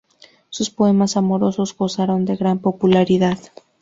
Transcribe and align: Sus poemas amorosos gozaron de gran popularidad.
Sus 0.49 0.71
poemas 0.71 1.15
amorosos 1.15 1.77
gozaron 1.77 2.25
de 2.25 2.35
gran 2.35 2.57
popularidad. 2.57 3.37